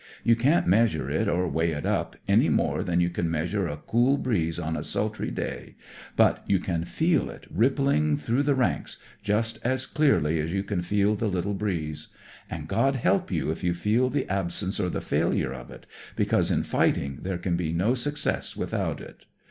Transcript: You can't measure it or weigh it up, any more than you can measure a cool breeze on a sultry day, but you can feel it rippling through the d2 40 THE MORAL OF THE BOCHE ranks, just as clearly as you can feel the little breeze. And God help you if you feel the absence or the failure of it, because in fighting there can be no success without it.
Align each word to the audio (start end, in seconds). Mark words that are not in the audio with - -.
You 0.23 0.35
can't 0.35 0.65
measure 0.65 1.11
it 1.11 1.27
or 1.27 1.47
weigh 1.47 1.73
it 1.73 1.85
up, 1.85 2.15
any 2.27 2.49
more 2.49 2.83
than 2.83 2.99
you 3.01 3.11
can 3.11 3.29
measure 3.29 3.67
a 3.67 3.77
cool 3.77 4.17
breeze 4.17 4.57
on 4.57 4.75
a 4.75 4.81
sultry 4.81 5.29
day, 5.29 5.75
but 6.15 6.43
you 6.47 6.57
can 6.57 6.85
feel 6.85 7.29
it 7.29 7.45
rippling 7.53 8.17
through 8.17 8.41
the 8.41 8.53
d2 8.53 8.55
40 8.55 8.55
THE 8.55 8.55
MORAL 8.55 8.71
OF 8.71 8.73
THE 8.73 8.73
BOCHE 8.73 8.73
ranks, 8.73 8.97
just 9.21 9.59
as 9.63 9.85
clearly 9.85 10.39
as 10.39 10.51
you 10.51 10.63
can 10.63 10.81
feel 10.81 11.13
the 11.13 11.27
little 11.27 11.53
breeze. 11.53 12.07
And 12.49 12.67
God 12.67 12.95
help 12.95 13.29
you 13.29 13.51
if 13.51 13.63
you 13.63 13.75
feel 13.75 14.09
the 14.09 14.27
absence 14.27 14.79
or 14.79 14.89
the 14.89 15.01
failure 15.01 15.53
of 15.53 15.69
it, 15.69 15.85
because 16.15 16.49
in 16.49 16.63
fighting 16.63 17.19
there 17.21 17.37
can 17.37 17.55
be 17.55 17.71
no 17.71 17.93
success 17.93 18.57
without 18.57 18.99
it. 19.01 19.25